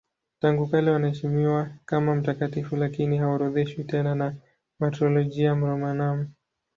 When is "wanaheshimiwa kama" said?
0.91-2.15